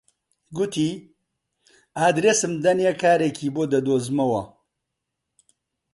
گوتی: 0.55 0.87
ئاردێسم 1.99 2.53
دەنێ 2.63 2.91
کارێکی 3.03 3.47
بۆ 3.55 3.63
دەدۆزمەوە 3.73 4.43